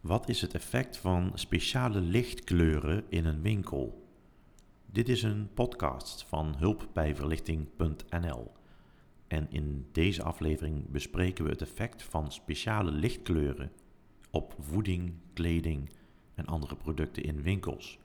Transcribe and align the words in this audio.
Wat 0.00 0.28
is 0.28 0.40
het 0.40 0.54
effect 0.54 0.96
van 0.96 1.32
speciale 1.34 2.00
lichtkleuren 2.00 3.04
in 3.08 3.24
een 3.24 3.42
winkel? 3.42 4.08
Dit 4.86 5.08
is 5.08 5.22
een 5.22 5.48
podcast 5.54 6.24
van 6.24 6.54
hulpbijverlichting.nl. 6.56 8.52
En 9.26 9.50
in 9.50 9.88
deze 9.92 10.22
aflevering 10.22 10.90
bespreken 10.90 11.44
we 11.44 11.50
het 11.50 11.62
effect 11.62 12.02
van 12.02 12.32
speciale 12.32 12.90
lichtkleuren 12.90 13.72
op 14.30 14.54
voeding, 14.58 15.12
kleding 15.32 15.90
en 16.34 16.46
andere 16.46 16.76
producten 16.76 17.22
in 17.22 17.42
winkels, 17.42 17.98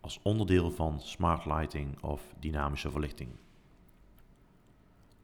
als 0.00 0.20
onderdeel 0.22 0.70
van 0.70 1.00
smart 1.00 1.44
lighting 1.46 2.02
of 2.02 2.34
dynamische 2.40 2.90
verlichting. 2.90 3.30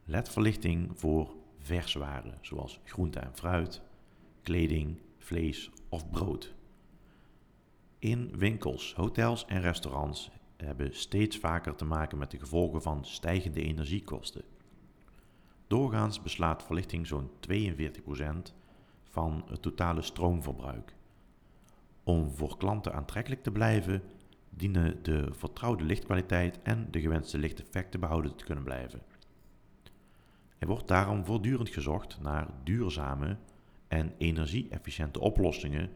LED-verlichting 0.03 0.91
voor 0.93 1.35
verswaren, 1.59 2.37
zoals 2.41 2.79
groente 2.83 3.19
en 3.19 3.35
fruit, 3.35 3.81
kleding, 4.41 4.97
vlees 5.25 5.71
of 5.89 6.09
brood. 6.09 6.53
In 7.99 8.37
winkels, 8.37 8.93
hotels 8.93 9.45
en 9.45 9.61
restaurants 9.61 10.31
hebben 10.57 10.95
steeds 10.95 11.37
vaker 11.37 11.75
te 11.75 11.85
maken 11.85 12.17
met 12.17 12.31
de 12.31 12.39
gevolgen 12.39 12.81
van 12.81 13.05
stijgende 13.05 13.61
energiekosten. 13.61 14.43
Doorgaans 15.67 16.21
beslaat 16.21 16.63
verlichting 16.63 17.07
zo'n 17.07 17.29
42% 17.49 18.53
van 19.09 19.43
het 19.47 19.61
totale 19.61 20.01
stroomverbruik. 20.01 20.95
Om 22.03 22.31
voor 22.31 22.57
klanten 22.57 22.93
aantrekkelijk 22.93 23.43
te 23.43 23.51
blijven, 23.51 24.03
dienen 24.49 25.03
de 25.03 25.27
vertrouwde 25.31 25.83
lichtkwaliteit 25.83 26.61
en 26.61 26.87
de 26.91 27.01
gewenste 27.01 27.37
lichteffecten 27.37 27.99
behouden 27.99 28.35
te 28.35 28.45
kunnen 28.45 28.63
blijven. 28.63 29.01
Er 30.57 30.67
wordt 30.67 30.87
daarom 30.87 31.25
voortdurend 31.25 31.69
gezocht 31.69 32.21
naar 32.21 32.47
duurzame 32.63 33.37
en 33.87 34.13
energie-efficiënte 34.17 35.19
oplossingen 35.19 35.89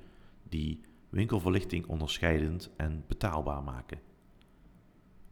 die 0.44 0.82
winkelverlichting 1.10 1.88
onderscheidend 1.88 2.70
en 2.78 3.04
betaalbaar 3.08 3.64
maken. 3.64 4.00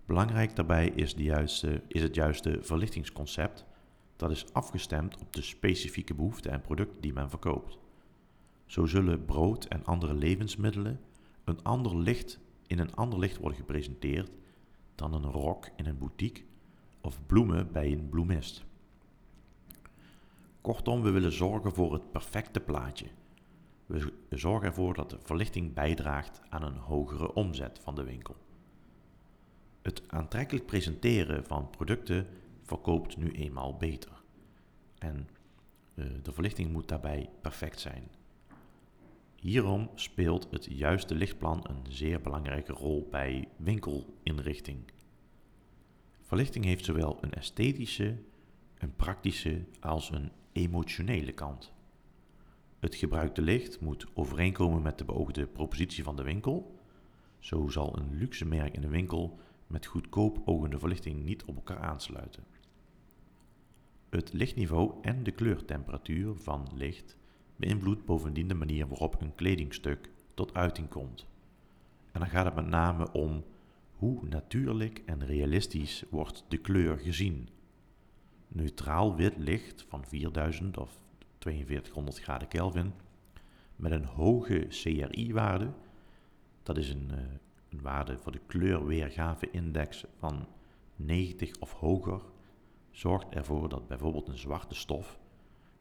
Belangrijk 0.05 0.55
daarbij 0.55 0.87
is, 0.87 1.15
de 1.15 1.23
juiste, 1.23 1.81
is 1.87 2.01
het 2.01 2.15
juiste 2.15 2.57
verlichtingsconcept 2.61 3.65
dat 4.15 4.31
is 4.31 4.53
afgestemd 4.53 5.17
op 5.21 5.33
de 5.33 5.41
specifieke 5.41 6.13
behoeften 6.13 6.51
en 6.51 6.61
producten 6.61 7.01
die 7.01 7.13
men 7.13 7.29
verkoopt. 7.29 7.77
Zo 8.65 8.85
zullen 8.85 9.25
brood 9.25 9.65
en 9.65 9.85
andere 9.85 10.13
levensmiddelen 10.13 10.99
een 11.43 11.63
ander 11.63 11.97
licht 11.97 12.39
in 12.67 12.79
een 12.79 12.95
ander 12.95 13.19
licht 13.19 13.37
worden 13.37 13.57
gepresenteerd 13.57 14.31
dan 14.95 15.13
een 15.13 15.31
rok 15.31 15.69
in 15.75 15.85
een 15.85 15.97
boutique 15.97 16.43
of 17.01 17.25
bloemen 17.25 17.71
bij 17.71 17.91
een 17.91 18.09
bloemist. 18.09 18.65
Kortom, 20.67 21.01
we 21.01 21.11
willen 21.11 21.31
zorgen 21.31 21.71
voor 21.71 21.93
het 21.93 22.11
perfecte 22.11 22.59
plaatje. 22.59 23.05
We 23.85 24.13
zorgen 24.29 24.67
ervoor 24.67 24.93
dat 24.93 25.09
de 25.09 25.17
verlichting 25.23 25.73
bijdraagt 25.73 26.41
aan 26.49 26.63
een 26.63 26.77
hogere 26.77 27.33
omzet 27.33 27.79
van 27.83 27.95
de 27.95 28.03
winkel. 28.03 28.35
Het 29.81 30.03
aantrekkelijk 30.07 30.65
presenteren 30.65 31.45
van 31.45 31.69
producten 31.69 32.27
verkoopt 32.63 33.17
nu 33.17 33.31
eenmaal 33.31 33.77
beter. 33.77 34.11
En 34.97 35.29
uh, 35.95 36.05
de 36.23 36.31
verlichting 36.31 36.71
moet 36.71 36.87
daarbij 36.87 37.29
perfect 37.41 37.79
zijn. 37.79 38.07
Hierom 39.35 39.89
speelt 39.95 40.47
het 40.51 40.65
juiste 40.69 41.15
lichtplan 41.15 41.65
een 41.69 41.85
zeer 41.89 42.21
belangrijke 42.21 42.73
rol 42.73 43.07
bij 43.11 43.47
winkelinrichting. 43.57 44.79
Verlichting 46.21 46.65
heeft 46.65 46.85
zowel 46.85 47.17
een 47.21 47.33
esthetische, 47.33 48.17
een 48.77 48.95
praktische 48.95 49.65
als 49.79 50.11
een 50.11 50.31
emotionele 50.57 51.31
kant. 51.31 51.73
Het 52.79 52.95
gebruikte 52.95 53.41
licht 53.41 53.81
moet 53.81 54.07
overeenkomen 54.13 54.81
met 54.81 54.97
de 54.97 55.05
beoogde 55.05 55.47
propositie 55.47 56.03
van 56.03 56.15
de 56.15 56.23
winkel. 56.23 56.79
Zo 57.39 57.67
zal 57.67 57.97
een 57.97 58.17
luxe 58.17 58.45
merk 58.45 58.75
in 58.75 58.81
de 58.81 58.87
winkel 58.87 59.39
met 59.67 59.85
goedkoop 59.85 60.41
ogende 60.45 60.79
verlichting 60.79 61.23
niet 61.23 61.45
op 61.45 61.55
elkaar 61.55 61.79
aansluiten. 61.79 62.43
Het 64.09 64.33
lichtniveau 64.33 64.93
en 65.01 65.23
de 65.23 65.31
kleurtemperatuur 65.31 66.35
van 66.35 66.67
licht 66.75 67.17
beïnvloedt 67.55 68.05
bovendien 68.05 68.47
de 68.47 68.53
manier 68.53 68.87
waarop 68.87 69.21
een 69.21 69.35
kledingstuk 69.35 70.09
tot 70.33 70.53
uiting 70.53 70.89
komt. 70.89 71.27
En 72.11 72.19
dan 72.19 72.29
gaat 72.29 72.45
het 72.45 72.55
met 72.55 72.67
name 72.67 73.11
om 73.11 73.43
hoe 73.91 74.27
natuurlijk 74.27 75.03
en 75.05 75.25
realistisch 75.25 76.03
wordt 76.09 76.45
de 76.47 76.57
kleur 76.57 76.97
gezien. 76.97 77.49
Neutraal 78.47 79.15
wit 79.15 79.37
licht 79.37 79.85
van 79.87 80.05
4000 80.05 80.77
of 80.77 80.99
4200 81.39 82.19
graden 82.19 82.47
Kelvin 82.47 82.93
met 83.75 83.91
een 83.91 84.05
hoge 84.05 84.65
CRI-waarde, 84.69 85.71
dat 86.63 86.77
is 86.77 86.89
een, 86.89 87.11
eh, 87.11 87.17
een 87.69 87.81
waarde 87.81 88.17
voor 88.17 88.31
de 88.31 88.41
kleurweergave-index 88.47 90.05
van 90.17 90.47
90 90.95 91.59
of 91.59 91.73
hoger, 91.73 92.21
zorgt 92.91 93.29
ervoor 93.29 93.69
dat 93.69 93.87
bijvoorbeeld 93.87 94.27
een 94.27 94.37
zwarte 94.37 94.75
stof 94.75 95.19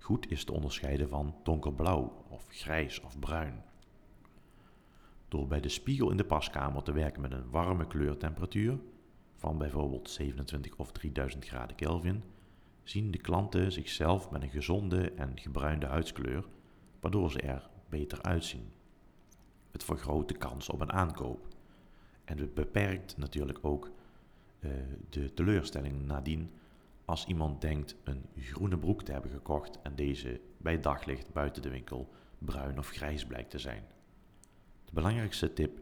goed 0.07 0.31
is 0.31 0.45
te 0.45 0.53
onderscheiden 0.53 1.09
van 1.09 1.35
donkerblauw 1.43 2.25
of 2.29 2.47
grijs 2.49 3.01
of 3.01 3.19
bruin. 3.19 3.65
Door 5.29 5.47
bij 5.47 5.61
de 5.61 5.69
spiegel 5.69 6.11
in 6.11 6.17
de 6.17 6.25
paskamer 6.25 6.83
te 6.83 6.93
werken 6.93 7.23
met 7.23 7.33
een 7.33 7.51
warme 7.51 7.87
kleurtemperatuur 7.87 8.79
van 9.35 9.59
bijvoorbeeld 9.59 10.11
27 10.11 10.77
of 10.77 10.93
3000 10.93 11.45
graden 11.45 11.77
Kelvin, 11.77 12.23
zien 12.89 13.11
de 13.11 13.19
klanten 13.19 13.73
zichzelf 13.73 14.31
met 14.31 14.43
een 14.43 14.51
gezonde 14.51 15.13
en 15.13 15.39
gebruinde 15.39 15.87
huidskleur, 15.87 16.45
waardoor 17.01 17.31
ze 17.31 17.41
er 17.41 17.69
beter 17.89 18.23
uitzien. 18.23 18.73
Het 19.71 19.85
vergroot 19.85 20.29
de 20.29 20.37
kans 20.37 20.69
op 20.69 20.81
een 20.81 20.93
aankoop. 20.93 21.49
En 22.25 22.39
het 22.39 22.55
beperkt 22.55 23.17
natuurlijk 23.17 23.59
ook 23.63 23.91
uh, 24.61 24.71
de 25.09 25.35
teleurstelling 25.35 26.07
nadien 26.07 26.51
als 27.05 27.27
iemand 27.27 27.61
denkt 27.61 27.97
een 28.05 28.25
groene 28.37 28.79
broek 28.79 29.03
te 29.03 29.13
hebben 29.13 29.31
gekocht 29.31 29.79
en 29.83 29.95
deze 29.95 30.41
bij 30.57 30.81
daglicht 30.81 31.33
buiten 31.33 31.63
de 31.63 31.71
winkel 31.71 32.09
bruin 32.39 32.79
of 32.79 32.89
grijs 32.89 33.27
blijkt 33.27 33.51
te 33.51 33.59
zijn. 33.59 33.85
De 34.85 34.93
belangrijkste 34.93 35.53
tip: 35.53 35.81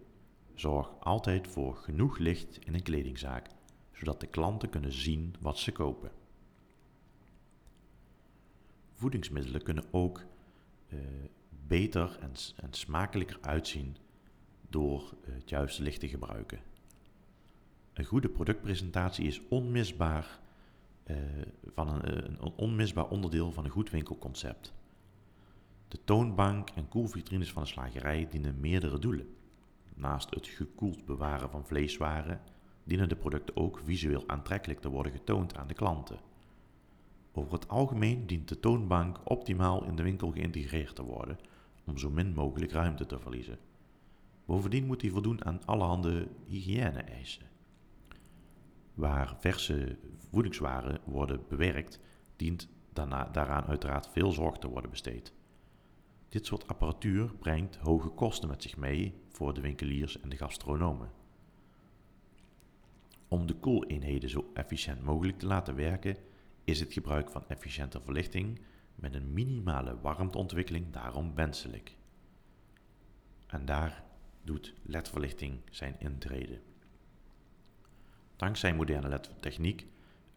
zorg 0.54 1.00
altijd 1.00 1.48
voor 1.48 1.76
genoeg 1.76 2.18
licht 2.18 2.58
in 2.66 2.74
een 2.74 2.82
kledingzaak, 2.82 3.48
zodat 3.92 4.20
de 4.20 4.26
klanten 4.26 4.68
kunnen 4.68 4.92
zien 4.92 5.34
wat 5.40 5.58
ze 5.58 5.72
kopen. 5.72 6.10
Voedingsmiddelen 9.04 9.62
kunnen 9.62 9.84
ook 9.90 10.24
uh, 10.88 10.98
beter 11.66 12.18
en, 12.20 12.32
en 12.56 12.72
smakelijker 12.72 13.38
uitzien 13.40 13.96
door 14.68 15.14
het 15.30 15.50
juiste 15.50 15.82
licht 15.82 16.00
te 16.00 16.08
gebruiken. 16.08 16.58
Een 17.92 18.04
goede 18.04 18.28
productpresentatie 18.28 19.26
is 19.26 19.40
onmisbaar 19.48 20.40
uh, 21.06 21.16
van 21.74 21.88
een, 21.88 22.02
eh, 22.02 22.36
een, 22.40 22.52
onmisbaar 22.56 23.08
onderdeel 23.08 23.52
van 23.52 23.64
een 23.64 23.70
goed 23.70 23.90
winkelconcept. 23.90 24.72
De 25.88 25.98
toonbank 26.04 26.70
en 26.70 26.88
koelvitrines 26.88 27.52
van 27.52 27.62
de 27.62 27.68
slagerij 27.68 28.28
dienen 28.30 28.60
meerdere 28.60 28.98
doelen. 28.98 29.34
Naast 29.94 30.34
het 30.34 30.46
gekoeld 30.46 31.04
bewaren 31.04 31.50
van 31.50 31.66
vleeswaren 31.66 32.40
dienen 32.84 33.08
de 33.08 33.16
producten 33.16 33.56
ook 33.56 33.80
visueel 33.84 34.24
aantrekkelijk 34.26 34.80
te 34.80 34.88
worden 34.88 35.12
getoond 35.12 35.56
aan 35.56 35.68
de 35.68 35.74
klanten. 35.74 36.18
Over 37.36 37.52
het 37.52 37.68
algemeen 37.68 38.26
dient 38.26 38.48
de 38.48 38.60
toonbank 38.60 39.18
optimaal 39.24 39.84
in 39.84 39.96
de 39.96 40.02
winkel 40.02 40.30
geïntegreerd 40.30 40.94
te 40.94 41.02
worden 41.02 41.38
om 41.86 41.98
zo 41.98 42.10
min 42.10 42.34
mogelijk 42.34 42.72
ruimte 42.72 43.06
te 43.06 43.18
verliezen. 43.18 43.58
Bovendien 44.44 44.86
moet 44.86 45.02
hij 45.02 45.10
voldoen 45.10 45.44
aan 45.44 45.64
allerhande 45.64 46.28
hygiëne-eisen. 46.46 47.46
Waar 48.94 49.36
verse 49.38 49.98
voedingswaren 50.30 51.00
worden 51.04 51.40
bewerkt, 51.48 52.00
dient 52.36 52.68
daarna, 52.92 53.24
daaraan 53.24 53.64
uiteraard 53.64 54.08
veel 54.08 54.32
zorg 54.32 54.56
te 54.58 54.68
worden 54.68 54.90
besteed. 54.90 55.32
Dit 56.28 56.46
soort 56.46 56.68
apparatuur 56.68 57.34
brengt 57.34 57.76
hoge 57.76 58.08
kosten 58.08 58.48
met 58.48 58.62
zich 58.62 58.76
mee 58.76 59.14
voor 59.28 59.54
de 59.54 59.60
winkeliers 59.60 60.20
en 60.20 60.28
de 60.28 60.36
gastronomen. 60.36 61.10
Om 63.28 63.46
de 63.46 63.54
koeleenheden 63.54 64.30
zo 64.30 64.50
efficiënt 64.52 65.02
mogelijk 65.02 65.38
te 65.38 65.46
laten 65.46 65.74
werken, 65.74 66.16
is 66.64 66.80
het 66.80 66.92
gebruik 66.92 67.30
van 67.30 67.44
efficiënte 67.48 68.00
verlichting 68.00 68.60
met 68.94 69.14
een 69.14 69.32
minimale 69.32 70.00
warmteontwikkeling 70.00 70.92
daarom 70.92 71.34
wenselijk. 71.34 71.96
En 73.46 73.64
daar 73.64 74.04
doet 74.42 74.74
LED-verlichting 74.82 75.60
zijn 75.70 75.96
intrede. 75.98 76.60
Dankzij 78.36 78.74
moderne 78.74 79.08
LED-techniek, 79.08 79.86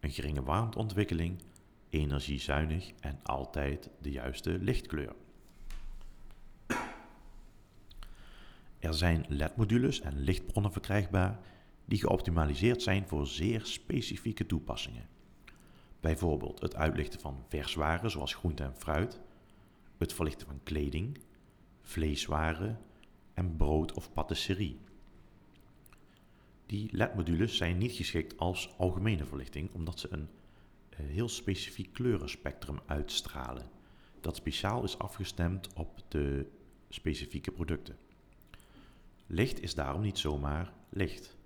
een 0.00 0.10
geringe 0.10 0.42
warmteontwikkeling, 0.42 1.42
energiezuinig 1.90 2.92
en 3.00 3.20
altijd 3.22 3.90
de 4.00 4.10
juiste 4.10 4.58
lichtkleur. 4.58 5.14
Er 8.78 8.94
zijn 8.94 9.24
LED-modules 9.28 10.00
en 10.00 10.18
lichtbronnen 10.18 10.72
verkrijgbaar 10.72 11.38
die 11.84 11.98
geoptimaliseerd 11.98 12.82
zijn 12.82 13.08
voor 13.08 13.26
zeer 13.26 13.60
specifieke 13.64 14.46
toepassingen. 14.46 15.08
Bijvoorbeeld 16.00 16.60
het 16.60 16.76
uitlichten 16.76 17.20
van 17.20 17.44
verswaren 17.48 18.10
zoals 18.10 18.34
groente 18.34 18.62
en 18.62 18.76
fruit, 18.76 19.20
het 19.98 20.12
verlichten 20.12 20.46
van 20.46 20.60
kleding, 20.62 21.18
vleeswaren 21.82 22.80
en 23.34 23.56
brood 23.56 23.92
of 23.92 24.12
patisserie. 24.12 24.78
Die 26.66 26.88
LED-modules 26.92 27.56
zijn 27.56 27.78
niet 27.78 27.92
geschikt 27.92 28.38
als 28.38 28.74
algemene 28.76 29.24
verlichting 29.24 29.72
omdat 29.72 29.98
ze 30.00 30.08
een 30.10 30.28
eh, 30.88 30.98
heel 30.98 31.28
specifiek 31.28 31.92
kleurenspectrum 31.92 32.80
uitstralen 32.86 33.70
dat 34.20 34.36
speciaal 34.36 34.84
is 34.84 34.98
afgestemd 34.98 35.72
op 35.74 36.02
de 36.08 36.46
specifieke 36.88 37.50
producten. 37.50 37.96
Licht 39.26 39.60
is 39.60 39.74
daarom 39.74 40.02
niet 40.02 40.18
zomaar 40.18 40.72
licht. 40.88 41.36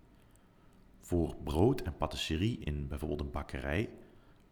Voor 1.00 1.36
brood 1.44 1.80
en 1.80 1.96
patisserie 1.96 2.58
in 2.58 2.88
bijvoorbeeld 2.88 3.20
een 3.20 3.30
bakkerij 3.30 3.90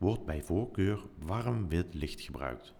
wordt 0.00 0.24
bij 0.24 0.42
voorkeur 0.42 1.06
warm 1.18 1.68
wit 1.68 1.94
licht 1.94 2.20
gebruikt. 2.20 2.74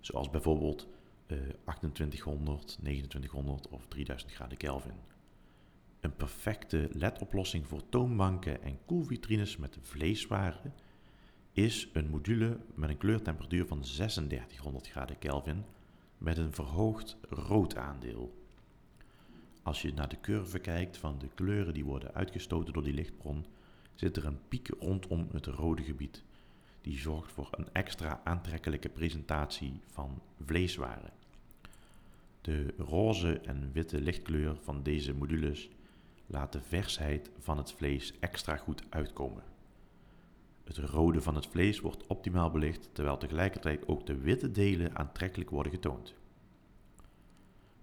Zoals 0.00 0.30
bijvoorbeeld 0.30 0.88
uh, 1.26 1.38
2800, 1.64 2.66
2900 2.80 3.68
of 3.68 3.86
3000 3.88 4.32
graden 4.32 4.58
Kelvin. 4.58 4.94
Een 6.00 6.16
perfecte 6.16 6.88
LED-oplossing 6.92 7.66
voor 7.66 7.88
toonbanken 7.88 8.62
en 8.62 8.78
koelvitrines 8.84 9.56
met 9.56 9.78
vleeswaren 9.80 10.74
is 11.52 11.88
een 11.92 12.10
module 12.10 12.58
met 12.74 12.88
een 12.88 12.98
kleurtemperatuur 12.98 13.66
van 13.66 13.80
3600 13.80 14.88
graden 14.88 15.18
Kelvin 15.18 15.64
met 16.18 16.38
een 16.38 16.52
verhoogd 16.52 17.16
rood 17.28 17.76
aandeel. 17.76 18.38
Als 19.62 19.82
je 19.82 19.92
naar 19.92 20.08
de 20.08 20.20
curve 20.20 20.58
kijkt 20.58 20.96
van 20.96 21.18
de 21.18 21.28
kleuren 21.34 21.74
die 21.74 21.84
worden 21.84 22.14
uitgestoten 22.14 22.72
door 22.72 22.84
die 22.84 22.94
lichtbron, 22.94 23.46
zit 24.00 24.16
er 24.16 24.26
een 24.26 24.48
piek 24.48 24.68
rondom 24.78 25.28
het 25.32 25.46
rode 25.46 25.82
gebied. 25.82 26.22
Die 26.80 26.98
zorgt 26.98 27.32
voor 27.32 27.48
een 27.50 27.68
extra 27.72 28.20
aantrekkelijke 28.24 28.88
presentatie 28.88 29.80
van 29.86 30.22
vleeswaren. 30.44 31.12
De 32.40 32.74
roze 32.78 33.40
en 33.40 33.70
witte 33.72 34.00
lichtkleur 34.00 34.56
van 34.62 34.82
deze 34.82 35.14
modules 35.14 35.68
laat 36.26 36.52
de 36.52 36.60
versheid 36.60 37.30
van 37.38 37.56
het 37.56 37.72
vlees 37.72 38.18
extra 38.20 38.56
goed 38.56 38.82
uitkomen. 38.88 39.42
Het 40.64 40.76
rode 40.76 41.20
van 41.20 41.34
het 41.34 41.46
vlees 41.46 41.80
wordt 41.80 42.06
optimaal 42.06 42.50
belicht, 42.50 42.88
terwijl 42.92 43.18
tegelijkertijd 43.18 43.88
ook 43.88 44.06
de 44.06 44.16
witte 44.16 44.50
delen 44.50 44.96
aantrekkelijk 44.96 45.50
worden 45.50 45.72
getoond. 45.72 46.14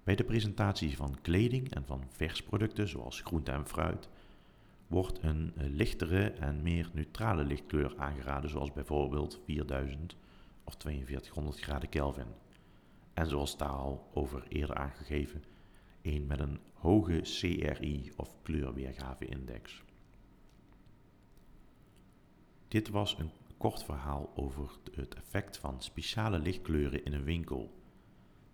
Bij 0.04 0.16
de 0.16 0.24
presentatie 0.24 0.96
van 0.96 1.18
kleding 1.22 1.74
en 1.74 1.86
van 1.86 2.04
versproducten 2.10 2.88
zoals 2.88 3.22
groente 3.22 3.52
en 3.52 3.68
fruit 3.68 4.10
wordt 4.88 5.24
een 5.24 5.54
eh, 5.56 5.70
lichtere 5.70 6.30
en 6.30 6.62
meer 6.62 6.90
neutrale 6.94 7.44
lichtkleur 7.44 7.94
aangeraden, 7.98 8.50
zoals 8.50 8.74
bijvoorbeeld 8.74 9.40
4000 9.46 10.16
of 10.64 10.76
4200 10.78 11.60
graden 11.60 11.90
Kelvin. 11.90 12.28
En 13.14 13.28
zoals 13.28 13.58
daar 13.58 13.70
al 13.70 14.10
over 14.14 14.44
eerder 14.48 14.76
aangegeven, 14.76 15.44
een 16.02 16.26
met 16.28 16.40
een 16.40 16.60
hoge 16.74 17.20
CRI 17.22 18.12
of 18.16 18.36
kleurweergave-index. 18.42 19.84
Dit 22.68 22.90
was 22.90 23.18
een 23.20 23.32
kort 23.58 23.84
verhaal 23.84 24.32
over 24.36 24.70
het 24.92 25.16
effect 25.16 25.58
van 25.58 25.82
speciale 25.82 26.40
lichtkleuren 26.40 27.06
in 27.06 27.14
een 27.14 27.24
winkel. 27.24 27.82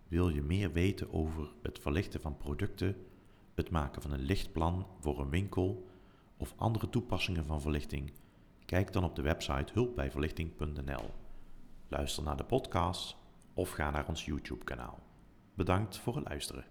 Wil 0.08 0.28
je 0.28 0.42
meer 0.42 0.72
weten 0.72 1.12
over 1.12 1.52
het 1.62 1.78
verlichten 1.78 2.20
van 2.20 2.36
producten, 2.36 2.96
het 3.54 3.70
maken 3.70 4.02
van 4.02 4.12
een 4.12 4.24
lichtplan 4.24 4.86
voor 5.00 5.20
een 5.20 5.30
winkel 5.30 5.86
of 6.36 6.54
andere 6.56 6.88
toepassingen 6.88 7.44
van 7.44 7.60
verlichting? 7.60 8.12
Kijk 8.64 8.92
dan 8.92 9.04
op 9.04 9.16
de 9.16 9.22
website 9.22 9.72
hulpbijverlichting.nl. 9.72 11.10
Luister 11.88 12.22
naar 12.22 12.36
de 12.36 12.44
podcast 12.44 13.16
of 13.54 13.70
ga 13.70 13.90
naar 13.90 14.08
ons 14.08 14.24
YouTube-kanaal. 14.24 14.98
Bedankt 15.54 15.98
voor 15.98 16.16
het 16.16 16.28
luisteren. 16.28 16.64